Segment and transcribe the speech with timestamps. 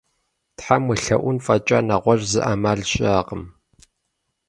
[0.57, 3.43] Тхьэм уелъэӀун фӀэкӀа, нэгъуэщӀ зы Ӏэмал щыӏэкъым.